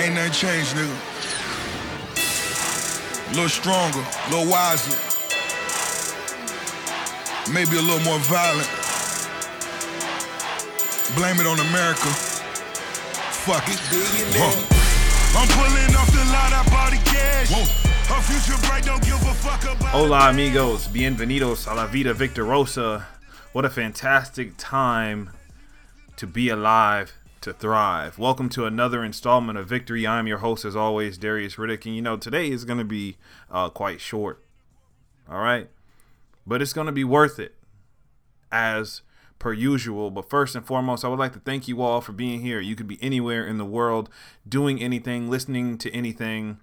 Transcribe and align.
Ain't 0.00 0.14
nothing 0.14 0.32
changed, 0.32 0.74
nigga. 0.76 0.96
A 3.28 3.34
little 3.34 3.50
stronger, 3.50 4.00
a 4.00 4.30
little 4.30 4.50
wiser. 4.50 4.96
Maybe 7.52 7.76
a 7.76 7.82
little 7.82 8.00
more 8.00 8.18
violent. 8.20 8.70
Blame 11.14 11.36
it 11.38 11.46
on 11.46 11.60
America. 11.68 12.08
Fuck 13.44 13.68
it. 13.68 13.76
Huh. 14.40 14.56
I'm 15.36 15.48
pulling 15.52 15.94
off 15.94 16.10
the 16.12 16.24
line, 16.32 16.54
I 16.54 16.64
bought 16.70 16.92
the 16.92 17.10
cash. 17.10 17.50
Her 18.08 18.22
future 18.22 18.58
bright, 18.68 18.86
don't 18.86 19.02
give 19.04 19.20
a 19.20 19.34
fuck 19.34 19.62
about 19.64 19.90
Hola, 19.90 20.30
amigos. 20.30 20.88
Bienvenidos 20.88 21.70
a 21.70 21.74
la 21.74 21.86
vida 21.86 22.14
victorosa. 22.14 23.04
What 23.52 23.66
a 23.66 23.70
fantastic 23.70 24.54
time 24.56 25.28
to 26.16 26.26
be 26.26 26.48
alive, 26.48 27.12
to 27.40 27.52
thrive. 27.52 28.18
Welcome 28.18 28.48
to 28.50 28.66
another 28.66 29.04
installment 29.04 29.58
of 29.58 29.68
Victory. 29.68 30.06
I'm 30.06 30.26
your 30.26 30.38
host, 30.38 30.64
as 30.64 30.76
always, 30.76 31.18
Darius 31.18 31.56
Riddick. 31.56 31.86
And 31.86 31.94
you 31.94 32.02
know, 32.02 32.16
today 32.16 32.50
is 32.50 32.64
going 32.64 32.78
to 32.78 32.84
be 32.84 33.16
uh, 33.50 33.70
quite 33.70 34.00
short. 34.00 34.44
All 35.28 35.40
right. 35.40 35.68
But 36.46 36.62
it's 36.62 36.72
going 36.72 36.86
to 36.86 36.92
be 36.92 37.04
worth 37.04 37.38
it 37.38 37.54
as 38.52 39.02
per 39.38 39.52
usual. 39.52 40.10
But 40.10 40.28
first 40.28 40.54
and 40.54 40.66
foremost, 40.66 41.04
I 41.04 41.08
would 41.08 41.18
like 41.18 41.32
to 41.32 41.40
thank 41.40 41.68
you 41.68 41.82
all 41.82 42.00
for 42.00 42.12
being 42.12 42.40
here. 42.40 42.60
You 42.60 42.76
could 42.76 42.88
be 42.88 42.98
anywhere 43.02 43.46
in 43.46 43.58
the 43.58 43.64
world, 43.64 44.10
doing 44.48 44.82
anything, 44.82 45.30
listening 45.30 45.78
to 45.78 45.90
anything 45.92 46.58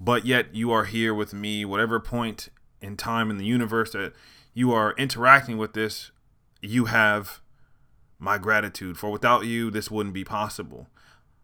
but 0.00 0.24
yet 0.24 0.54
you 0.54 0.70
are 0.70 0.84
here 0.84 1.12
with 1.12 1.34
me, 1.34 1.64
whatever 1.64 1.98
point 1.98 2.48
in 2.80 2.96
time 2.96 3.30
in 3.30 3.38
the 3.38 3.44
universe 3.44 3.92
that 3.92 4.12
you 4.54 4.72
are 4.72 4.94
interacting 4.96 5.58
with 5.58 5.72
this, 5.72 6.10
you 6.60 6.86
have 6.86 7.40
my 8.18 8.38
gratitude. 8.38 8.98
For 8.98 9.10
without 9.10 9.46
you, 9.46 9.70
this 9.70 9.90
wouldn't 9.90 10.14
be 10.14 10.24
possible. 10.24 10.88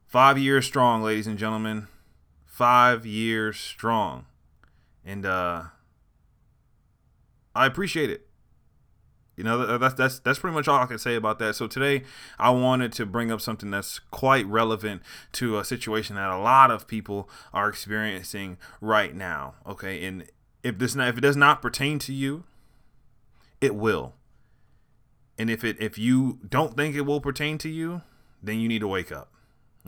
Five 0.07 0.39
years 0.39 0.67
strong, 0.67 1.03
ladies 1.03 1.27
and 1.27 1.39
gentlemen. 1.39 1.89
Five 2.45 3.05
years 3.05 3.59
strong. 3.59 4.27
And 5.05 5.27
uh 5.27 5.65
I 7.55 7.67
appreciate 7.67 8.11
it. 8.11 8.27
You 9.37 9.43
know, 9.43 9.79
that's 9.79 9.95
that's 9.95 10.19
that's 10.21 10.39
pretty 10.39 10.55
much 10.55 10.69
all 10.69 10.81
I 10.81 10.87
can 10.87 10.99
say 10.99 11.17
about 11.17 11.41
that. 11.41 11.57
So 11.57 11.67
today, 11.67 12.05
I 12.39 12.51
wanted 12.51 12.93
to 12.93 13.07
bring 13.07 13.33
up 13.33 13.41
something 13.41 13.71
that's 13.71 13.99
quite 13.99 14.47
relevant 14.47 15.03
to 15.33 15.59
a 15.59 15.65
situation 15.65 16.15
that 16.15 16.31
a 16.31 16.39
lot 16.39 16.71
of 16.71 16.87
people 16.87 17.29
are 17.53 17.69
experiencing 17.69 18.59
right 18.81 19.15
now. 19.15 19.55
Okay, 19.67 20.05
and 20.05 20.25
if 20.63 20.79
this 20.79 20.95
if 20.95 21.19
it 21.19 21.21
does 21.21 21.37
not 21.37 21.63
pertain 21.63 21.99
to 22.01 22.13
you, 22.13 22.45
it 23.61 23.75
will. 23.75 24.15
And 25.39 25.51
if 25.51 25.65
it 25.65 25.77
if 25.81 25.99
you 25.99 26.39
don't 26.49 26.77
think 26.77 26.95
it 26.95 27.03
will 27.03 27.21
pertain 27.21 27.59
to 27.59 27.69
you, 27.69 28.03
then 28.43 28.61
you 28.61 28.69
need 28.69 28.81
to 28.81 28.89
wake 28.89 29.13
up. 29.13 29.31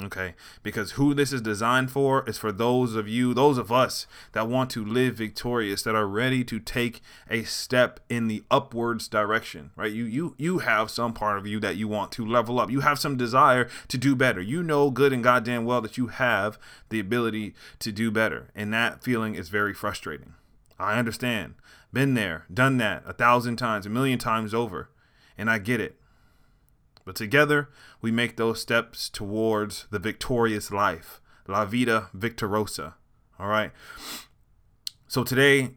Okay, 0.03 0.35
because 0.63 0.93
who 0.93 1.15
this 1.15 1.33
is 1.33 1.41
designed 1.41 1.91
for 1.91 2.29
is 2.29 2.37
for 2.37 2.53
those 2.53 2.95
of 2.95 3.09
you, 3.09 3.33
those 3.33 3.57
of 3.57 3.73
us 3.73 4.07
that 4.33 4.47
want 4.47 4.69
to 4.73 4.85
live 4.85 5.15
victorious, 5.15 5.83
that 5.85 5.95
are 5.95 6.07
ready 6.07 6.45
to 6.45 6.59
take 6.59 7.01
a 7.31 7.45
step 7.45 8.01
in 8.11 8.29
the 8.29 8.45
upwards 8.51 9.09
direction, 9.09 9.71
right? 9.75 9.91
You 9.91 10.05
you 10.05 10.35
you 10.37 10.59
have 10.59 10.91
some 10.91 11.15
part 11.15 11.39
of 11.39 11.47
you 11.47 11.59
that 11.61 11.77
you 11.77 11.89
want 11.89 12.13
to 12.13 12.27
level 12.27 12.61
up. 12.61 12.71
You 12.71 12.81
have 12.81 12.99
some 12.99 13.17
desire 13.17 13.71
to 13.89 13.97
do 13.97 14.15
better. 14.15 14.43
You 14.43 14.63
know 14.63 14.91
good 14.91 15.15
and 15.15 15.25
goddamn 15.25 15.65
well 15.65 15.81
that 15.81 15.97
you 15.97 16.09
have 16.09 16.59
the 16.91 17.01
ability 17.01 17.55
to 17.79 17.91
do 17.91 18.11
better, 18.11 18.51
and 18.55 18.75
that 18.75 19.03
feeling 19.03 19.35
is 19.35 19.49
very 19.49 19.73
frustrating. 19.73 20.35
I 20.79 20.99
understand. 20.99 21.55
Been 21.91 22.13
there, 22.13 22.45
done 22.53 22.77
that 22.79 23.03
a 23.07 23.15
thousand 23.15 23.57
times, 23.57 23.87
a 23.87 23.91
million 23.91 24.19
times 24.19 24.53
over, 24.53 24.91
and 25.39 25.51
I 25.51 25.59
get 25.59 25.81
it. 25.81 26.01
But 27.05 27.15
together, 27.15 27.71
we 28.01 28.11
make 28.11 28.37
those 28.37 28.61
steps 28.61 29.09
towards 29.09 29.87
the 29.91 29.99
victorious 29.99 30.71
life, 30.71 31.21
La 31.47 31.65
Vida 31.65 32.09
Victorosa. 32.17 32.95
All 33.39 33.49
right. 33.49 33.71
So 35.07 35.23
today, 35.23 35.71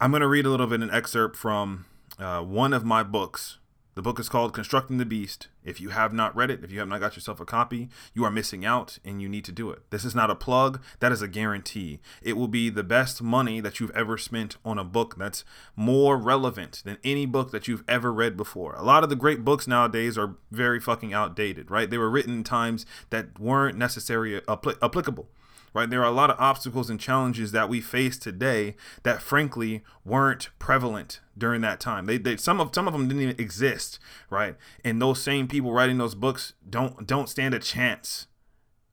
I'm 0.00 0.10
going 0.10 0.20
to 0.20 0.28
read 0.28 0.46
a 0.46 0.50
little 0.50 0.66
bit 0.66 0.82
an 0.82 0.90
excerpt 0.90 1.36
from 1.36 1.86
uh, 2.18 2.42
one 2.42 2.72
of 2.72 2.84
my 2.84 3.02
books 3.02 3.58
the 3.96 4.02
book 4.02 4.20
is 4.20 4.28
called 4.28 4.52
Constructing 4.52 4.98
the 4.98 5.06
Beast. 5.06 5.48
If 5.64 5.80
you 5.80 5.88
have 5.88 6.12
not 6.12 6.36
read 6.36 6.50
it, 6.50 6.62
if 6.62 6.70
you 6.70 6.80
have 6.80 6.88
not 6.88 7.00
got 7.00 7.16
yourself 7.16 7.40
a 7.40 7.46
copy, 7.46 7.88
you 8.12 8.24
are 8.24 8.30
missing 8.30 8.62
out 8.62 8.98
and 9.06 9.22
you 9.22 9.28
need 9.28 9.46
to 9.46 9.52
do 9.52 9.70
it. 9.70 9.90
This 9.90 10.04
is 10.04 10.14
not 10.14 10.30
a 10.30 10.34
plug, 10.34 10.82
that 11.00 11.12
is 11.12 11.22
a 11.22 11.28
guarantee. 11.28 12.00
It 12.22 12.34
will 12.36 12.46
be 12.46 12.68
the 12.68 12.84
best 12.84 13.22
money 13.22 13.58
that 13.60 13.80
you've 13.80 13.90
ever 13.92 14.18
spent 14.18 14.58
on 14.66 14.78
a 14.78 14.84
book 14.84 15.16
that's 15.16 15.44
more 15.76 16.18
relevant 16.18 16.82
than 16.84 16.98
any 17.04 17.24
book 17.24 17.52
that 17.52 17.68
you've 17.68 17.84
ever 17.88 18.12
read 18.12 18.36
before. 18.36 18.74
A 18.74 18.82
lot 18.82 19.02
of 19.02 19.08
the 19.08 19.16
great 19.16 19.46
books 19.46 19.66
nowadays 19.66 20.18
are 20.18 20.36
very 20.50 20.78
fucking 20.78 21.14
outdated, 21.14 21.70
right? 21.70 21.88
They 21.88 21.98
were 21.98 22.10
written 22.10 22.34
in 22.34 22.44
times 22.44 22.84
that 23.08 23.40
weren't 23.40 23.78
necessarily 23.78 24.38
apl- 24.42 24.76
applicable 24.82 25.30
right? 25.76 25.90
There 25.90 26.00
are 26.00 26.10
a 26.10 26.10
lot 26.10 26.30
of 26.30 26.40
obstacles 26.40 26.88
and 26.88 26.98
challenges 26.98 27.52
that 27.52 27.68
we 27.68 27.82
face 27.82 28.16
today 28.16 28.76
that 29.02 29.20
frankly 29.20 29.82
weren't 30.06 30.48
prevalent 30.58 31.20
during 31.36 31.60
that 31.60 31.80
time. 31.80 32.06
They, 32.06 32.16
they 32.16 32.38
some 32.38 32.62
of 32.62 32.70
some 32.74 32.86
of 32.86 32.94
them 32.94 33.08
didn't 33.08 33.22
even 33.22 33.38
exist, 33.38 33.98
right? 34.30 34.56
And 34.82 35.02
those 35.02 35.20
same 35.20 35.46
people 35.46 35.72
writing 35.72 35.98
those 35.98 36.14
books 36.14 36.54
don't 36.68 37.06
don't 37.06 37.28
stand 37.28 37.52
a 37.52 37.58
chance 37.58 38.26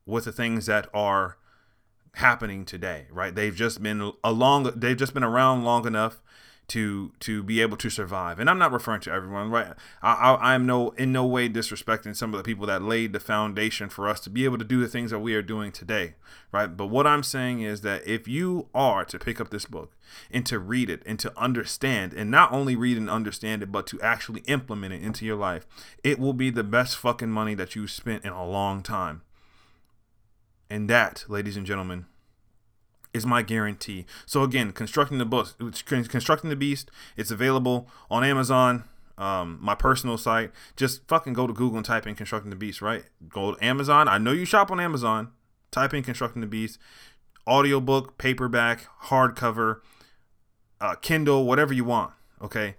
with 0.04 0.26
the 0.26 0.32
things 0.32 0.66
that 0.66 0.90
are 0.92 1.38
happening 2.16 2.66
today, 2.66 3.06
right? 3.10 3.34
They've 3.34 3.56
just 3.56 3.82
been 3.82 4.12
along 4.22 4.70
they've 4.76 4.94
just 4.94 5.14
been 5.14 5.24
around 5.24 5.64
long 5.64 5.86
enough 5.86 6.20
to 6.68 7.12
to 7.20 7.42
be 7.42 7.60
able 7.60 7.76
to 7.76 7.90
survive. 7.90 8.38
And 8.38 8.48
I'm 8.48 8.58
not 8.58 8.72
referring 8.72 9.00
to 9.02 9.12
everyone, 9.12 9.50
right? 9.50 9.74
I, 10.02 10.34
I 10.34 10.54
am 10.54 10.66
no 10.66 10.90
in 10.90 11.12
no 11.12 11.26
way 11.26 11.48
disrespecting 11.48 12.16
some 12.16 12.32
of 12.32 12.38
the 12.38 12.44
people 12.44 12.66
that 12.66 12.82
laid 12.82 13.12
the 13.12 13.20
foundation 13.20 13.88
for 13.88 14.08
us 14.08 14.20
to 14.20 14.30
be 14.30 14.44
able 14.44 14.58
to 14.58 14.64
do 14.64 14.80
the 14.80 14.88
things 14.88 15.10
that 15.10 15.18
we 15.18 15.34
are 15.34 15.42
doing 15.42 15.72
today, 15.72 16.14
right? 16.52 16.74
But 16.74 16.86
what 16.86 17.06
I'm 17.06 17.22
saying 17.22 17.60
is 17.60 17.82
that 17.82 18.06
if 18.06 18.26
you 18.26 18.68
are 18.74 19.04
to 19.04 19.18
pick 19.18 19.40
up 19.40 19.50
this 19.50 19.66
book 19.66 19.96
and 20.30 20.46
to 20.46 20.58
read 20.58 20.88
it 20.88 21.02
and 21.04 21.18
to 21.18 21.32
understand, 21.36 22.14
and 22.14 22.30
not 22.30 22.52
only 22.52 22.76
read 22.76 22.96
and 22.96 23.10
understand 23.10 23.62
it, 23.62 23.70
but 23.70 23.86
to 23.88 24.00
actually 24.00 24.40
implement 24.42 24.94
it 24.94 25.02
into 25.02 25.26
your 25.26 25.36
life, 25.36 25.66
it 26.02 26.18
will 26.18 26.32
be 26.32 26.50
the 26.50 26.64
best 26.64 26.96
fucking 26.96 27.30
money 27.30 27.54
that 27.54 27.76
you've 27.76 27.90
spent 27.90 28.24
in 28.24 28.32
a 28.32 28.46
long 28.46 28.82
time. 28.82 29.22
And 30.70 30.88
that, 30.88 31.24
ladies 31.28 31.56
and 31.56 31.66
gentlemen, 31.66 32.06
is 33.14 33.24
my 33.24 33.40
guarantee. 33.40 34.04
So 34.26 34.42
again, 34.42 34.72
constructing 34.72 35.18
the 35.18 35.24
book, 35.24 35.56
constructing 35.84 36.50
the 36.50 36.56
beast. 36.56 36.90
It's 37.16 37.30
available 37.30 37.88
on 38.10 38.24
Amazon, 38.24 38.84
um, 39.16 39.58
my 39.62 39.74
personal 39.74 40.18
site. 40.18 40.50
Just 40.76 41.06
fucking 41.08 41.32
go 41.32 41.46
to 41.46 41.52
Google 41.52 41.78
and 41.78 41.86
type 41.86 42.06
in 42.06 42.16
constructing 42.16 42.50
the 42.50 42.56
beast. 42.56 42.82
Right? 42.82 43.04
Go 43.28 43.54
to 43.54 43.64
Amazon. 43.64 44.08
I 44.08 44.18
know 44.18 44.32
you 44.32 44.44
shop 44.44 44.70
on 44.70 44.80
Amazon. 44.80 45.30
Type 45.70 45.94
in 45.94 46.02
constructing 46.02 46.40
the 46.40 46.46
beast. 46.46 46.78
Audiobook, 47.46 48.18
paperback, 48.18 48.86
hardcover, 49.04 49.80
uh, 50.80 50.96
Kindle, 50.96 51.46
whatever 51.46 51.72
you 51.72 51.84
want. 51.84 52.12
Okay. 52.42 52.74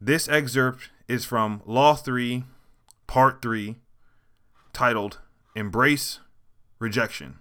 This 0.00 0.28
excerpt 0.28 0.90
is 1.06 1.24
from 1.24 1.62
Law 1.64 1.94
3, 1.94 2.44
Part 3.06 3.40
3, 3.40 3.76
titled 4.72 5.18
Embrace 5.54 6.18
Rejection. 6.78 7.38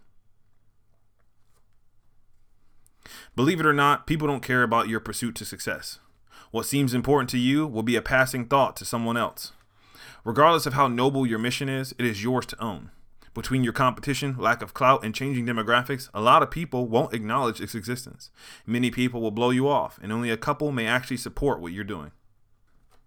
Believe 3.36 3.62
it 3.62 3.66
or 3.66 3.74
not, 3.74 4.08
people 4.08 4.28
don't 4.28 4.44
care 4.44 4.62
about 4.62 4.90
your 4.90 5.00
pursuit 5.00 5.36
to 5.36 5.46
success. 5.46 6.00
What 6.52 6.66
seems 6.66 6.94
important 6.94 7.30
to 7.30 7.38
you 7.38 7.66
will 7.66 7.84
be 7.84 7.96
a 7.96 8.02
passing 8.02 8.46
thought 8.46 8.76
to 8.76 8.86
someone 8.86 9.16
else. 9.16 9.54
Regardless 10.26 10.66
of 10.66 10.74
how 10.74 10.90
noble 10.90 11.26
your 11.26 11.40
mission 11.40 11.70
is, 11.70 11.96
it 11.98 12.06
is 12.06 12.24
yours 12.24 12.46
to 12.48 12.62
own. 12.62 12.92
Between 13.34 13.64
your 13.64 13.72
competition, 13.72 14.36
lack 14.38 14.62
of 14.62 14.74
clout, 14.74 15.06
and 15.06 15.16
changing 15.16 15.46
demographics, 15.46 16.10
a 16.14 16.20
lot 16.20 16.44
of 16.44 16.52
people 16.52 16.88
won't 16.88 17.14
acknowledge 17.14 17.62
its 17.62 17.74
existence. 17.74 18.30
Many 18.66 18.92
people 18.92 19.22
will 19.22 19.32
blow 19.32 19.52
you 19.52 19.70
off, 19.70 19.98
and 20.04 20.12
only 20.12 20.30
a 20.30 20.36
couple 20.36 20.74
may 20.74 20.86
actually 20.86 21.16
support 21.16 21.62
what 21.62 21.72
you're 21.72 21.86
doing. 21.86 22.12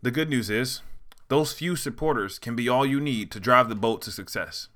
The 0.00 0.10
good 0.10 0.30
news 0.30 0.48
is, 0.48 0.80
those 1.28 1.52
few 1.52 1.76
supporters 1.76 2.38
can 2.38 2.56
be 2.56 2.68
all 2.68 2.86
you 2.86 2.98
need 3.00 3.30
to 3.32 3.40
drive 3.40 3.68
the 3.68 3.74
boat 3.74 4.00
to 4.02 4.10
success. 4.10 4.68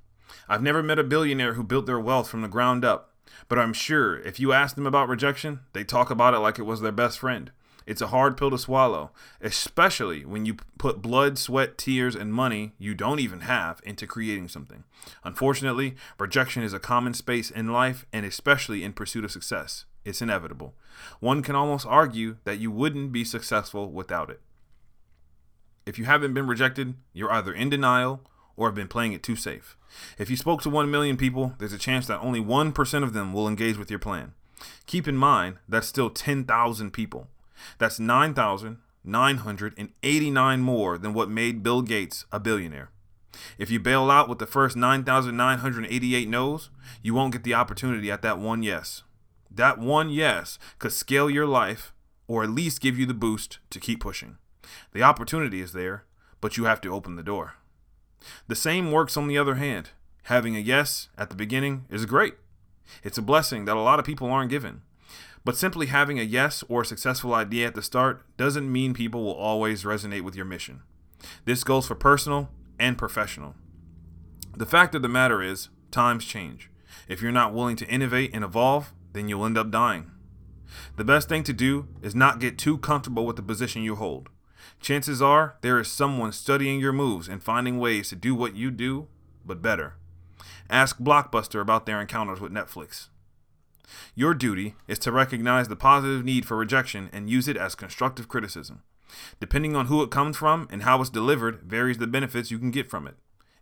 I've 0.47 0.63
never 0.63 0.83
met 0.83 0.99
a 0.99 1.05
billionaire 1.05 1.55
who 1.55 1.65
built 1.65 1.87
their 1.87 1.99
wealth 1.99 2.29
from 2.29 2.43
the 2.43 2.49
ground 2.49 2.85
up, 2.85 3.15
but 3.49 3.59
I'm 3.59 3.73
sure 3.73 4.19
if 4.21 4.39
you 4.39 4.53
ask 4.53 4.75
them 4.75 4.87
about 4.87 5.09
rejection, 5.09 5.61
they 5.73 5.85
talk 5.85 6.11
about 6.11 6.35
it 6.35 6.39
like 6.39 6.59
it 6.59 6.63
was 6.63 6.81
their 6.81 6.93
best 6.93 7.19
friend. 7.19 7.51
It's 7.89 8.03
a 8.03 8.09
hard 8.09 8.37
pill 8.37 8.51
to 8.51 8.59
swallow, 8.59 9.13
especially 9.41 10.27
when 10.27 10.45
you 10.45 10.57
put 10.77 11.01
blood, 11.01 11.39
sweat, 11.39 11.79
tears, 11.79 12.15
and 12.15 12.35
money 12.35 12.75
you 12.79 12.95
don't 12.95 13.19
even 13.19 13.41
have 13.41 13.81
into 13.83 14.07
creating 14.07 14.49
something. 14.49 14.85
Unfortunately, 15.25 15.97
rejection 16.19 16.63
is 16.63 16.75
a 16.75 16.79
common 16.79 17.15
space 17.15 17.51
in 17.51 17.73
life 17.73 18.05
and 18.13 18.27
especially 18.27 18.85
in 18.85 18.93
pursuit 18.93 19.25
of 19.25 19.33
success. 19.33 19.87
It's 20.05 20.21
inevitable. 20.21 20.75
One 21.21 21.43
can 21.43 21.55
almost 21.55 21.87
argue 21.87 22.37
that 22.45 22.59
you 22.59 22.71
wouldn't 22.71 23.11
be 23.11 23.25
successful 23.25 23.91
without 23.91 24.29
it. 24.29 24.43
If 25.87 25.99
you 25.99 26.05
haven't 26.05 26.35
been 26.35 26.47
rejected, 26.47 26.93
you're 27.15 27.33
either 27.33 27.55
in 27.55 27.71
denial 27.71 28.21
or 28.59 28.69
have 28.69 28.75
been 28.75 28.89
playing 28.89 29.13
it 29.13 29.23
too 29.23 29.37
safe. 29.37 29.79
If 30.19 30.29
you 30.29 30.37
spoke 30.37 30.61
to 30.63 30.69
1 30.69 30.91
million 30.91 31.17
people, 31.17 31.55
there's 31.59 31.73
a 31.73 31.79
chance 31.79 32.07
that 32.09 32.21
only 32.21 32.43
1% 32.43 33.03
of 33.03 33.15
them 33.15 33.33
will 33.33 33.49
engage 33.49 33.79
with 33.79 33.89
your 33.89 33.99
plan. 33.99 34.35
Keep 34.87 35.09
in 35.09 35.17
mind, 35.17 35.57
that's 35.69 35.87
still 35.87 36.11
10,000 36.11 36.91
people. 36.91 37.29
That's 37.79 37.99
9,989 37.99 40.61
more 40.61 40.99
than 40.99 41.15
what 41.15 41.31
made 41.31 41.63
Bill 41.63 41.81
Gates 41.83 42.27
a 42.33 42.41
billionaire. 42.41 42.91
If 43.57 43.71
you 43.71 43.79
bail 43.79 44.11
out 44.11 44.29
with 44.29 44.41
the 44.41 44.47
first 44.47 44.77
9,988 44.77 46.29
no's, 46.29 46.71
you 47.03 47.15
won't 47.15 47.33
get 47.33 47.45
the 47.45 47.55
opportunity 47.55 48.11
at 48.11 48.23
that 48.23 48.39
one 48.39 48.65
yes. 48.65 49.05
That 49.51 49.79
one 49.79 50.11
yes 50.11 50.59
could 50.79 50.93
scale 50.93 51.31
your 51.31 51.47
life 51.47 51.95
or 52.27 52.43
at 52.43 52.51
least 52.51 52.81
give 52.81 52.99
you 52.99 53.07
the 53.07 53.15
boost 53.15 53.59
to 53.71 53.81
keep 53.81 54.01
pushing. 54.01 54.37
The 54.93 55.03
opportunity 55.03 55.61
is 55.61 55.73
there, 55.73 56.05
but 56.41 56.57
you 56.57 56.65
have 56.65 56.81
to 56.83 56.93
open 56.93 57.17
the 57.17 57.23
door. 57.23 57.55
The 58.47 58.57
same 58.57 58.91
works 58.91 59.17
on 59.17 59.29
the 59.29 59.39
other 59.39 59.57
hand. 59.57 59.91
Having 60.25 60.57
a 60.57 60.61
yes 60.61 61.09
at 61.17 61.31
the 61.31 61.37
beginning 61.37 61.85
is 61.89 62.07
great. 62.07 62.35
It's 63.03 63.19
a 63.19 63.23
blessing 63.23 63.65
that 63.65 63.77
a 63.77 63.81
lot 63.81 63.99
of 63.99 64.05
people 64.05 64.31
aren't 64.31 64.51
given. 64.51 64.83
But 65.45 65.57
simply 65.57 65.87
having 65.87 66.19
a 66.19 66.25
yes 66.25 66.63
or 66.69 66.83
a 66.83 66.87
successful 66.87 67.35
idea 67.35 67.67
at 67.67 67.75
the 67.75 67.83
start 67.83 68.23
doesn't 68.37 68.71
mean 68.71 68.93
people 68.93 69.25
will 69.25 69.35
always 69.35 69.85
resonate 69.85 70.23
with 70.23 70.37
your 70.37 70.45
mission. 70.45 70.83
This 71.45 71.65
goes 71.65 71.87
for 71.87 71.95
personal 71.95 72.51
and 72.79 72.99
professional. 72.99 73.55
The 74.57 74.67
fact 74.67 74.95
of 74.95 75.03
the 75.03 75.09
matter 75.09 75.43
is, 75.43 75.69
times 75.91 76.25
change. 76.25 76.71
If 77.09 77.23
you're 77.23 77.33
not 77.33 77.55
willing 77.55 77.77
to 77.77 77.89
innovate 77.89 78.33
and 78.35 78.45
evolve, 78.45 78.93
then 79.13 79.29
you'll 79.29 79.47
end 79.47 79.57
up 79.57 79.71
dying. 79.71 80.11
The 80.97 81.05
best 81.05 81.29
thing 81.29 81.45
to 81.45 81.53
do 81.53 81.89
is 82.03 82.15
not 82.15 82.41
get 82.41 82.59
too 82.59 82.79
comfortable 82.79 83.25
with 83.25 83.37
the 83.37 83.43
position 83.43 83.83
you 83.83 83.95
hold. 83.97 84.29
Chances 84.81 85.21
are 85.21 85.57
there 85.61 85.79
is 85.79 85.89
someone 85.89 86.33
studying 86.33 86.81
your 86.81 86.93
moves 86.93 87.29
and 87.29 87.43
finding 87.43 87.79
ways 87.79 88.09
to 88.09 88.17
do 88.17 88.35
what 88.35 88.55
you 88.55 88.71
do, 88.71 89.09
but 89.45 89.63
better. 89.63 89.95
Ask 90.71 90.99
Blockbuster 90.99 91.61
about 91.61 91.87
their 91.87 92.01
encounters 92.01 92.41
with 92.41 92.53
Netflix. 92.53 93.09
Your 94.15 94.35
duty 94.35 94.75
is 94.87 94.99
to 95.01 95.13
recognize 95.13 95.69
the 95.69 95.77
positive 95.77 96.25
need 96.25 96.47
for 96.47 96.57
rejection 96.57 97.09
and 97.13 97.31
use 97.31 97.49
it 97.49 97.57
as 97.57 97.75
constructive 97.75 98.29
criticism. 98.29 98.83
Depending 99.41 99.75
on 99.75 99.87
who 99.87 100.03
it 100.03 100.11
comes 100.11 100.37
from 100.37 100.69
and 100.71 100.83
how 100.83 101.01
it's 101.01 101.11
delivered, 101.11 101.63
varies 101.63 101.99
the 101.99 102.07
benefits 102.07 102.51
you 102.51 102.59
can 102.59 102.71
get 102.71 102.91
from 102.91 103.07
it. 103.07 103.15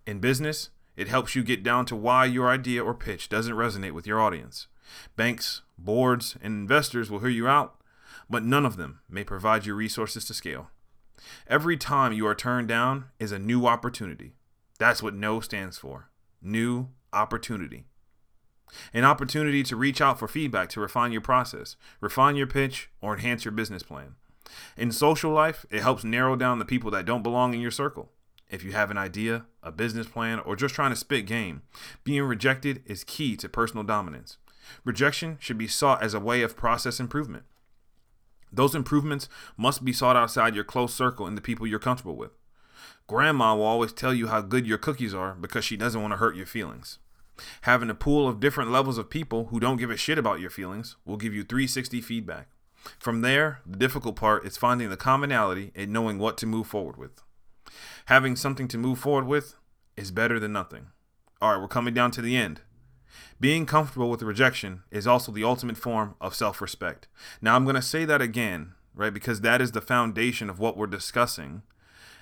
In 0.07 0.19
business, 0.19 0.71
it 0.97 1.09
helps 1.09 1.35
you 1.35 1.45
get 1.45 1.63
down 1.63 1.87
to 1.87 1.97
why 1.97 2.25
your 2.25 2.49
idea 2.49 2.83
or 2.83 2.95
pitch 2.95 3.29
doesn't 3.29 3.55
resonate 3.55 3.93
with 3.93 4.07
your 4.07 4.21
audience. 4.21 4.67
Banks, 5.15 5.63
boards, 5.79 6.37
and 6.43 6.55
investors 6.55 7.11
will 7.11 7.21
hear 7.21 7.29
you 7.29 7.47
out, 7.47 7.81
but 8.29 8.45
none 8.45 8.67
of 8.67 8.77
them 8.77 9.01
may 9.09 9.23
provide 9.25 9.67
you 9.67 9.75
resources 9.75 10.25
to 10.25 10.35
scale. 10.35 10.71
Every 11.49 11.77
time 11.77 12.13
you 12.13 12.27
are 12.27 12.35
turned 12.35 12.69
down 12.69 13.07
is 13.19 13.33
a 13.33 13.39
new 13.39 13.67
opportunity. 13.67 14.35
That's 14.79 15.03
what 15.03 15.15
NO 15.15 15.41
stands 15.41 15.79
for 15.79 16.09
new 16.43 16.89
opportunity. 17.13 17.85
An 18.93 19.05
opportunity 19.05 19.63
to 19.65 19.77
reach 19.77 20.01
out 20.01 20.19
for 20.19 20.29
feedback 20.29 20.69
to 20.71 20.81
refine 20.81 21.13
your 21.13 21.21
process, 21.21 21.77
refine 22.01 22.37
your 22.37 22.47
pitch, 22.47 22.91
or 23.01 23.15
enhance 23.15 23.45
your 23.45 23.53
business 23.53 23.83
plan. 23.83 24.15
In 24.77 24.93
social 24.93 25.33
life, 25.33 25.65
it 25.71 25.83
helps 25.83 26.05
narrow 26.05 26.37
down 26.37 26.59
the 26.59 26.65
people 26.65 26.91
that 26.93 27.05
don't 27.05 27.23
belong 27.23 27.55
in 27.55 27.61
your 27.61 27.71
circle. 27.71 28.11
If 28.49 28.63
you 28.63 28.73
have 28.73 28.91
an 28.91 28.99
idea, 28.99 29.47
a 29.63 29.73
business 29.73 30.07
plan, 30.07 30.39
or 30.41 30.55
just 30.55 30.75
trying 30.75 30.91
to 30.91 30.97
spit 30.97 31.27
game, 31.27 31.63
being 32.05 32.23
rejected 32.23 32.83
is 32.87 33.03
key 33.03 33.37
to 33.37 33.49
personal 33.49 33.83
dominance. 33.83 34.39
Rejection 34.85 35.37
should 35.41 35.59
be 35.59 35.69
sought 35.69 36.03
as 36.03 36.15
a 36.15 36.21
way 36.21 36.43
of 36.43 36.57
process 36.57 37.01
improvement. 37.01 37.45
Those 38.53 38.75
improvements 38.75 39.29
must 39.57 39.85
be 39.85 39.93
sought 39.93 40.17
outside 40.17 40.55
your 40.55 40.65
close 40.65 40.95
circle 40.95 41.27
and 41.27 41.37
the 41.37 41.43
people 41.43 41.67
you're 41.67 41.79
comfortable 41.79 42.17
with. 42.17 42.33
Grandma 43.07 43.55
will 43.55 43.65
always 43.65 43.93
tell 43.93 44.13
you 44.13 44.29
how 44.29 44.41
good 44.41 44.67
your 44.67 44.79
cookies 44.79 45.15
are 45.15 45.35
because 45.35 45.65
she 45.65 45.77
doesn't 45.77 46.01
want 46.01 46.13
to 46.13 46.19
hurt 46.19 46.37
your 46.37 46.47
feelings. 46.47 46.99
Having 47.63 47.91
a 47.91 47.95
pool 47.95 48.27
of 48.27 48.41
different 48.41 48.71
levels 48.71 48.99
of 48.99 49.11
people 49.11 49.47
who 49.47 49.61
don't 49.61 49.77
give 49.77 49.91
a 49.91 49.97
shit 49.97 50.19
about 50.19 50.41
your 50.41 50.51
feelings 50.51 50.97
will 51.05 51.17
give 51.17 51.35
you 51.35 51.45
360 51.45 52.01
feedback. 52.01 52.49
From 52.99 53.21
there, 53.21 53.61
the 53.67 53.77
difficult 53.77 54.17
part 54.17 54.47
is 54.47 54.57
finding 54.57 54.91
the 54.91 54.97
commonality 54.97 55.73
and 55.75 55.93
knowing 55.93 56.19
what 56.19 56.39
to 56.39 56.47
move 56.47 56.67
forward 56.67 56.97
with. 56.97 57.23
Having 58.07 58.37
something 58.37 58.69
to 58.69 58.79
move 58.79 58.99
forward 58.99 59.27
with 59.27 59.57
is 59.97 60.11
better 60.11 60.39
than 60.39 60.53
nothing. 60.53 60.89
All 61.41 61.53
right, 61.53 61.61
we're 61.61 61.69
coming 61.69 61.95
down 61.95 62.11
to 62.13 62.23
the 62.23 62.37
end. 62.37 62.61
Being 63.39 63.67
comfortable 63.67 64.11
with 64.11 64.23
rejection 64.23 64.83
is 64.91 65.07
also 65.07 65.31
the 65.33 65.45
ultimate 65.45 65.77
form 65.77 66.15
of 66.21 66.35
self 66.35 66.61
respect. 66.61 67.09
Now, 67.41 67.57
I'm 67.57 67.65
going 67.65 67.77
to 67.77 67.83
say 67.83 68.05
that 68.05 68.23
again, 68.23 68.73
right? 68.95 69.13
Because 69.13 69.43
that 69.43 69.61
is 69.61 69.73
the 69.73 69.81
foundation 69.81 70.49
of 70.49 70.59
what 70.59 70.77
we're 70.77 70.87
discussing. 70.87 71.63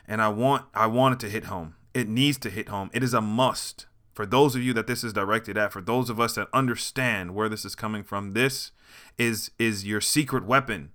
And 0.06 0.20
I 0.20 0.28
want, 0.28 0.66
I 0.74 0.86
want 0.86 1.14
it 1.14 1.26
to 1.26 1.32
hit 1.32 1.44
home. 1.44 1.76
It 1.94 2.08
needs 2.08 2.38
to 2.38 2.50
hit 2.50 2.68
home. 2.68 2.90
It 2.92 3.02
is 3.02 3.14
a 3.14 3.20
must. 3.20 3.86
For 4.12 4.26
those 4.26 4.54
of 4.54 4.62
you 4.62 4.72
that 4.74 4.86
this 4.86 5.02
is 5.02 5.12
directed 5.12 5.56
at, 5.56 5.72
for 5.72 5.80
those 5.80 6.08
of 6.08 6.20
us 6.20 6.34
that 6.34 6.48
understand 6.52 7.34
where 7.34 7.48
this 7.48 7.64
is 7.64 7.74
coming 7.74 8.04
from, 8.04 8.32
this 8.32 8.70
is 9.18 9.50
is 9.58 9.84
your 9.84 10.00
secret 10.00 10.44
weapon. 10.44 10.92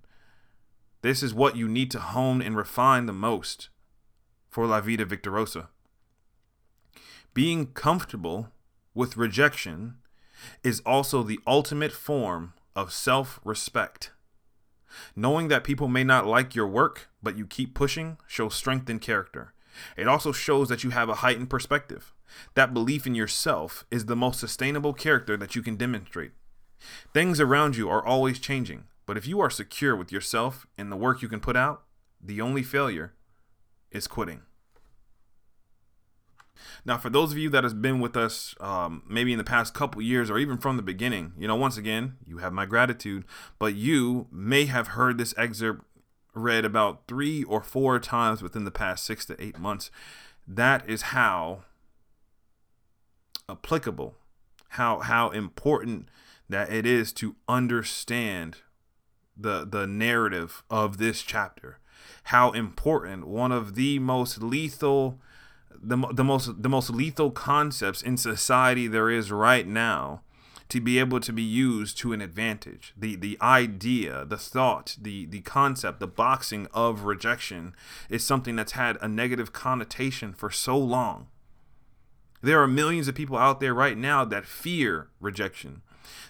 This 1.02 1.22
is 1.22 1.34
what 1.34 1.56
you 1.56 1.68
need 1.68 1.90
to 1.92 1.98
hone 1.98 2.40
and 2.40 2.56
refine 2.56 3.06
the 3.06 3.12
most 3.12 3.68
for 4.48 4.66
La 4.66 4.80
Vida 4.80 5.04
Victorosa. 5.04 5.68
Being 7.32 7.66
comfortable 7.68 8.48
with 8.94 9.16
rejection 9.16 9.96
is 10.62 10.80
also 10.86 11.22
the 11.22 11.40
ultimate 11.46 11.92
form 11.92 12.54
of 12.74 12.92
self 12.92 13.40
respect. 13.44 14.12
Knowing 15.14 15.48
that 15.48 15.64
people 15.64 15.88
may 15.88 16.02
not 16.02 16.26
like 16.26 16.54
your 16.54 16.66
work, 16.66 17.08
but 17.22 17.38
you 17.38 17.46
keep 17.46 17.74
pushing, 17.74 18.16
shows 18.26 18.54
strength 18.54 18.90
in 18.90 18.98
character. 18.98 19.54
It 19.96 20.08
also 20.08 20.32
shows 20.32 20.68
that 20.68 20.82
you 20.82 20.90
have 20.90 21.08
a 21.08 21.16
heightened 21.16 21.50
perspective. 21.50 22.12
That 22.54 22.74
belief 22.74 23.06
in 23.06 23.14
yourself 23.14 23.84
is 23.90 24.06
the 24.06 24.16
most 24.16 24.40
sustainable 24.40 24.92
character 24.92 25.36
that 25.36 25.54
you 25.54 25.62
can 25.62 25.76
demonstrate. 25.76 26.32
Things 27.12 27.40
around 27.40 27.76
you 27.76 27.88
are 27.88 28.04
always 28.04 28.38
changing, 28.38 28.84
but 29.06 29.16
if 29.16 29.26
you 29.26 29.40
are 29.40 29.50
secure 29.50 29.94
with 29.94 30.10
yourself 30.10 30.66
and 30.78 30.90
the 30.90 30.96
work 30.96 31.22
you 31.22 31.28
can 31.28 31.40
put 31.40 31.56
out, 31.56 31.82
the 32.22 32.40
only 32.40 32.62
failure 32.62 33.14
is 33.90 34.06
quitting. 34.06 34.42
Now, 36.84 36.98
for 36.98 37.10
those 37.10 37.32
of 37.32 37.38
you 37.38 37.50
that 37.50 37.64
has 37.64 37.74
been 37.74 38.00
with 38.00 38.16
us, 38.16 38.54
um, 38.60 39.02
maybe 39.08 39.32
in 39.32 39.38
the 39.38 39.44
past 39.44 39.74
couple 39.74 40.00
years 40.02 40.30
or 40.30 40.38
even 40.38 40.58
from 40.58 40.76
the 40.76 40.82
beginning, 40.82 41.32
you 41.38 41.46
know, 41.46 41.56
once 41.56 41.76
again, 41.76 42.16
you 42.26 42.38
have 42.38 42.52
my 42.52 42.66
gratitude. 42.66 43.24
But 43.58 43.74
you 43.74 44.26
may 44.30 44.64
have 44.66 44.88
heard 44.88 45.18
this 45.18 45.34
excerpt 45.36 45.84
read 46.34 46.64
about 46.64 47.06
three 47.06 47.42
or 47.44 47.62
four 47.62 47.98
times 47.98 48.42
within 48.42 48.64
the 48.64 48.70
past 48.70 49.04
six 49.04 49.24
to 49.26 49.42
eight 49.42 49.58
months. 49.58 49.90
That 50.46 50.88
is 50.88 51.02
how 51.02 51.64
applicable, 53.48 54.16
how 54.70 55.00
how 55.00 55.30
important 55.30 56.08
that 56.48 56.72
it 56.72 56.86
is 56.86 57.12
to 57.14 57.36
understand 57.48 58.58
the 59.36 59.66
the 59.66 59.86
narrative 59.86 60.62
of 60.70 60.98
this 60.98 61.22
chapter. 61.22 61.78
How 62.24 62.50
important 62.52 63.26
one 63.26 63.52
of 63.52 63.74
the 63.74 63.98
most 63.98 64.42
lethal 64.42 65.20
the, 65.70 65.96
the 66.12 66.24
most 66.24 66.62
the 66.62 66.68
most 66.68 66.90
lethal 66.90 67.30
concepts 67.30 68.02
in 68.02 68.16
society 68.16 68.86
there 68.86 69.10
is 69.10 69.32
right 69.32 69.66
now 69.66 70.22
to 70.68 70.80
be 70.80 71.00
able 71.00 71.18
to 71.18 71.32
be 71.32 71.42
used 71.42 71.98
to 71.98 72.12
an 72.12 72.20
advantage. 72.20 72.94
The 72.96 73.16
the 73.16 73.36
idea, 73.42 74.24
the 74.24 74.38
thought, 74.38 74.96
the 75.00 75.26
the 75.26 75.40
concept, 75.40 76.00
the 76.00 76.06
boxing 76.06 76.68
of 76.72 77.04
rejection 77.04 77.74
is 78.08 78.24
something 78.24 78.56
that's 78.56 78.72
had 78.72 78.96
a 79.00 79.08
negative 79.08 79.52
connotation 79.52 80.32
for 80.32 80.50
so 80.50 80.78
long. 80.78 81.26
There 82.42 82.62
are 82.62 82.68
millions 82.68 83.08
of 83.08 83.14
people 83.14 83.36
out 83.36 83.60
there 83.60 83.74
right 83.74 83.98
now 83.98 84.24
that 84.24 84.46
fear 84.46 85.08
rejection. 85.20 85.82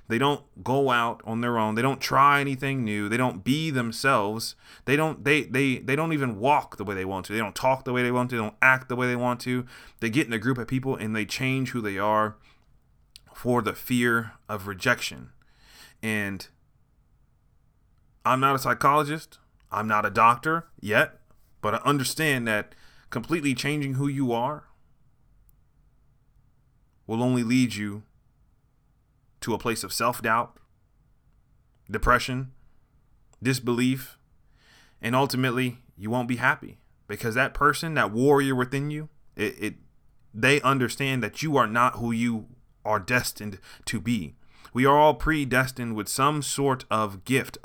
They 0.09 0.19
don't 0.19 0.45
go 0.65 0.91
out 0.91 1.21
on 1.25 1.41
their 1.41 1.59
own. 1.59 1.75
They 1.75 1.83
don't 1.83 2.01
try 2.01 2.41
anything 2.41 2.85
new. 2.85 3.09
They 3.09 3.17
don't 3.17 3.45
be 3.45 3.71
themselves. 3.71 4.57
They 4.85 4.97
don't 4.97 5.25
they 5.25 5.43
they 5.43 5.79
they 5.79 5.95
don't 5.95 6.13
even 6.13 6.41
walk 6.41 6.77
the 6.77 6.85
way 6.85 6.95
they 6.95 7.05
want 7.05 7.27
to. 7.27 7.33
They 7.33 7.39
don't 7.39 7.55
talk 7.55 7.85
the 7.85 7.93
way 7.93 8.03
they 8.03 8.11
want 8.11 8.31
to. 8.31 8.37
They 8.37 8.43
don't 8.43 8.57
act 8.61 8.89
the 8.89 8.97
way 8.97 9.07
they 9.07 9.17
want 9.17 9.41
to. 9.43 9.67
They 10.01 10.11
get 10.11 10.27
in 10.27 10.33
a 10.33 10.39
group 10.39 10.59
of 10.59 10.67
people 10.67 10.97
and 10.97 11.15
they 11.15 11.25
change 11.25 11.71
who 11.71 11.81
they 11.81 11.99
are 11.99 12.37
for 13.35 13.63
the 13.63 13.73
fear 13.73 14.33
of 14.49 14.67
rejection. 14.67 15.31
And 16.03 16.49
I'm 18.25 18.41
not 18.41 18.57
a 18.57 18.59
psychologist. 18.59 19.39
I'm 19.73 19.87
not 19.87 20.05
a 20.05 20.11
doctor 20.11 20.67
yet, 20.81 21.21
but 21.63 21.75
I 21.75 21.79
understand 21.79 22.47
that 22.49 22.75
completely 23.11 23.55
changing 23.55 23.95
who 23.95 24.09
you 24.09 24.33
are 24.33 24.65
will 27.07 27.23
only 27.23 27.43
lead 27.43 27.75
you 27.75 28.03
to 29.41 29.55
a 29.55 29.59
place 29.59 29.85
of 29.85 29.93
self 29.93 30.23
doubt, 30.23 30.57
depression, 31.91 32.53
disbelief, 33.43 34.19
and 35.01 35.15
ultimately 35.15 35.79
you 35.97 36.11
won't 36.11 36.29
be 36.29 36.37
happy 36.37 36.79
because 37.07 37.35
that 37.35 37.55
person, 37.55 37.95
that 37.95 38.13
warrior 38.13 38.55
within 38.55 38.91
you, 38.91 39.09
it, 39.37 39.55
it 39.59 39.75
they 40.33 40.61
understand 40.61 41.23
that 41.23 41.43
you 41.43 41.57
are 41.57 41.67
not 41.67 41.97
who 41.97 42.13
you 42.13 42.47
are 42.85 43.01
destined 43.01 43.59
to 43.87 44.01
be. 44.01 44.35
We 44.73 44.87
are 44.87 44.97
all 44.97 45.15
predestined 45.15 45.97
with 45.97 46.09
some 46.09 46.43
sort 46.43 46.85
of 46.91 47.25
gift, 47.25 47.59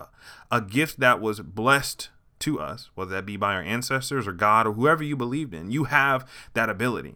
a 0.52 0.62
gift 0.62 1.00
that 1.00 1.22
was 1.22 1.42
blessed 1.42 2.10
to 2.40 2.60
us, 2.60 2.90
whether 2.96 3.12
that 3.12 3.26
be 3.26 3.38
by 3.38 3.54
our 3.54 3.62
ancestors 3.62 4.28
or 4.28 4.32
God 4.32 4.66
or 4.66 4.74
whoever 4.74 5.04
you 5.04 5.16
believed 5.16 5.54
in. 5.54 5.70
You 5.72 5.86
have 5.86 6.28
that 6.54 6.70
ability. 6.70 7.16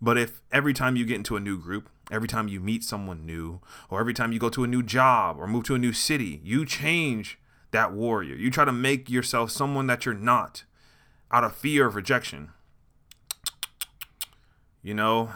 But 0.00 0.16
if 0.16 0.40
every 0.50 0.72
time 0.72 0.96
you 0.96 1.04
get 1.04 1.16
into 1.16 1.36
a 1.36 1.40
new 1.40 1.58
group, 1.58 1.88
every 2.10 2.28
time 2.28 2.48
you 2.48 2.60
meet 2.60 2.82
someone 2.82 3.26
new, 3.26 3.60
or 3.88 4.00
every 4.00 4.14
time 4.14 4.32
you 4.32 4.38
go 4.38 4.48
to 4.48 4.64
a 4.64 4.66
new 4.66 4.82
job 4.82 5.36
or 5.38 5.46
move 5.46 5.64
to 5.64 5.74
a 5.74 5.78
new 5.78 5.92
city, 5.92 6.40
you 6.42 6.64
change 6.64 7.38
that 7.70 7.92
warrior. 7.92 8.34
You 8.34 8.50
try 8.50 8.64
to 8.64 8.72
make 8.72 9.10
yourself 9.10 9.50
someone 9.50 9.86
that 9.88 10.04
you're 10.04 10.14
not 10.14 10.64
out 11.30 11.44
of 11.44 11.54
fear 11.54 11.86
of 11.86 11.94
rejection. 11.94 12.50
you 14.82 14.94
know, 14.94 15.30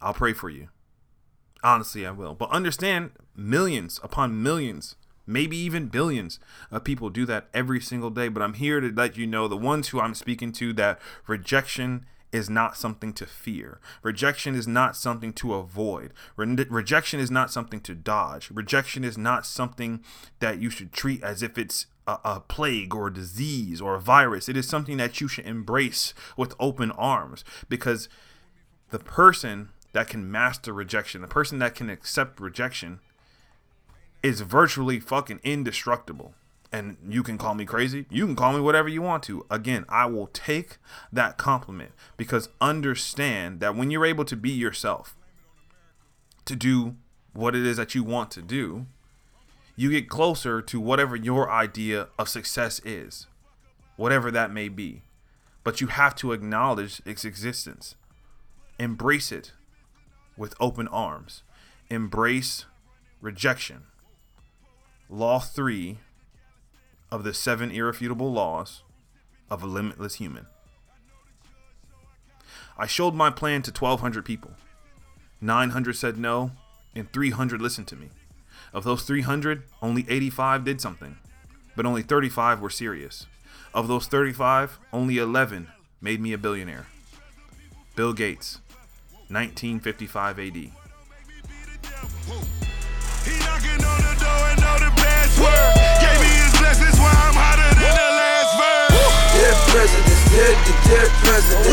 I'll 0.00 0.14
pray 0.14 0.32
for 0.32 0.50
you. 0.50 0.68
Honestly, 1.62 2.04
I 2.06 2.10
will. 2.10 2.34
But 2.34 2.50
understand 2.50 3.12
millions 3.34 4.00
upon 4.02 4.42
millions, 4.42 4.96
maybe 5.26 5.56
even 5.56 5.86
billions 5.86 6.38
of 6.70 6.84
people 6.84 7.10
do 7.10 7.26
that 7.26 7.48
every 7.52 7.80
single 7.80 8.10
day. 8.10 8.28
But 8.28 8.42
I'm 8.42 8.54
here 8.54 8.80
to 8.80 8.90
let 8.90 9.16
you 9.16 9.26
know 9.26 9.48
the 9.48 9.56
ones 9.56 9.88
who 9.88 10.00
I'm 10.00 10.14
speaking 10.14 10.52
to 10.52 10.72
that 10.74 11.00
rejection 11.26 12.06
is 12.34 12.50
not 12.50 12.76
something 12.76 13.12
to 13.12 13.26
fear. 13.26 13.78
Rejection 14.02 14.56
is 14.56 14.66
not 14.66 14.96
something 14.96 15.32
to 15.34 15.54
avoid. 15.54 16.12
Re- 16.36 16.66
rejection 16.68 17.20
is 17.20 17.30
not 17.30 17.50
something 17.50 17.80
to 17.82 17.94
dodge. 17.94 18.50
Rejection 18.50 19.04
is 19.04 19.16
not 19.16 19.46
something 19.46 20.02
that 20.40 20.58
you 20.58 20.68
should 20.68 20.92
treat 20.92 21.22
as 21.22 21.44
if 21.44 21.56
it's 21.56 21.86
a, 22.08 22.18
a, 22.24 22.40
plague 22.40 22.92
or 22.92 23.06
a 23.06 23.12
disease 23.14 23.80
or 23.80 23.94
a 23.94 24.00
virus. 24.00 24.48
It 24.48 24.56
is 24.56 24.68
something 24.68 24.96
that 24.96 25.20
you 25.20 25.28
should 25.28 25.46
embrace 25.46 26.12
with 26.36 26.56
open 26.58 26.90
arms 26.90 27.44
because 27.68 28.08
the 28.90 28.98
person 28.98 29.68
that 29.92 30.08
can 30.08 30.28
master 30.28 30.72
rejection, 30.72 31.22
the 31.22 31.28
person 31.28 31.60
that 31.60 31.76
can 31.76 31.88
accept 31.88 32.40
rejection, 32.40 32.98
is 34.24 34.40
virtually 34.40 34.98
fucking 34.98 35.38
indestructible 35.44 36.34
and 36.72 36.96
you 37.08 37.22
can 37.22 37.38
call 37.38 37.54
me 37.54 37.64
crazy. 37.64 38.06
You 38.10 38.26
can 38.26 38.34
call 38.34 38.54
me 38.54 38.60
whatever 38.60 38.88
you 38.88 39.00
want 39.00 39.22
to. 39.24 39.46
Again, 39.48 39.84
I 39.88 40.06
will 40.06 40.26
take 40.28 40.78
that 41.12 41.36
compliment 41.36 41.92
because 42.16 42.48
understand 42.60 43.60
that 43.60 43.76
when 43.76 43.92
you're 43.92 44.06
able 44.06 44.24
to 44.24 44.34
be 44.34 44.50
yourself, 44.50 45.14
to 46.46 46.56
do 46.56 46.96
what 47.32 47.54
it 47.54 47.64
is 47.64 47.76
that 47.76 47.94
you 47.94 48.02
want 48.02 48.30
to 48.32 48.42
do, 48.42 48.86
you 49.76 49.90
get 49.90 50.08
closer 50.08 50.62
to 50.62 50.80
whatever 50.80 51.14
your 51.14 51.50
idea 51.50 52.08
of 52.18 52.28
success 52.28 52.80
is, 52.84 53.26
whatever 53.96 54.30
that 54.30 54.50
may 54.50 54.68
be. 54.68 55.02
But 55.62 55.80
you 55.80 55.88
have 55.88 56.16
to 56.16 56.32
acknowledge 56.32 57.00
its 57.04 57.24
existence, 57.24 57.94
embrace 58.78 59.30
it 59.30 59.52
with 60.36 60.54
open 60.58 60.88
arms, 60.88 61.42
embrace 61.88 62.64
rejection. 63.20 63.84
Law 65.08 65.38
three 65.38 65.98
of 67.10 67.24
the 67.24 67.34
seven 67.34 67.70
irrefutable 67.70 68.32
laws 68.32 68.82
of 69.50 69.62
a 69.62 69.66
limitless 69.66 70.16
human. 70.16 70.46
I 72.76 72.86
showed 72.86 73.14
my 73.14 73.30
plan 73.30 73.62
to 73.62 73.70
1,200 73.70 74.24
people. 74.24 74.52
900 75.40 75.94
said 75.94 76.18
no, 76.18 76.52
and 76.94 77.12
300 77.12 77.60
listened 77.60 77.86
to 77.88 77.96
me. 77.96 78.10
Of 78.72 78.84
those 78.84 79.04
300, 79.04 79.64
only 79.80 80.04
85 80.08 80.64
did 80.64 80.80
something, 80.80 81.18
but 81.76 81.86
only 81.86 82.02
35 82.02 82.60
were 82.60 82.70
serious. 82.70 83.26
Of 83.72 83.86
those 83.86 84.06
35, 84.06 84.80
only 84.92 85.18
11 85.18 85.68
made 86.00 86.20
me 86.20 86.32
a 86.32 86.38
billionaire. 86.38 86.86
Bill 87.94 88.12
Gates, 88.12 88.60
1955 89.28 90.38
AD. 90.40 90.70
Presidents, 99.74 100.22
dead 100.30 100.56
the 100.66 100.74
dead 100.86 101.10
presidents. 101.26 101.66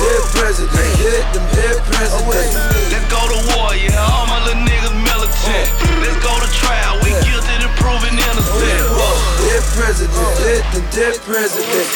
Dead 0.00 0.22
presidents, 0.32 0.96
hit 0.96 1.24
them 1.36 1.46
dead 1.52 1.76
presidents. 1.84 2.54
Let's 2.88 3.08
go 3.12 3.20
to 3.20 3.38
war, 3.52 3.76
yeah, 3.76 4.00
all 4.00 4.26
my 4.26 4.40
little 4.48 4.64
niggas 4.64 4.96
militant. 4.96 5.68
Let's 6.00 6.18
go 6.24 6.32
to 6.40 6.48
trial, 6.56 6.96
we 7.04 7.12
guilty 7.20 7.56
to 7.60 7.70
proving 7.76 8.16
innocent. 8.16 8.80
Dead 9.44 9.64
presidents, 9.76 10.32
dead 10.40 10.64
them 10.72 10.86
dead 10.96 11.16
presidents. 11.28 11.90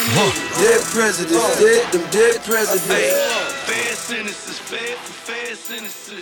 Dead 0.61 0.81
presidents, 0.93 1.49
dead 1.59 1.83
them 1.93 2.05
dead 2.11 2.35
presidents. 2.45 3.17
Fair 3.67 3.95
sentences, 3.97 4.59
fair 4.59 4.97
for 5.01 5.33
fair 5.33 5.57
sentences. 5.57 6.22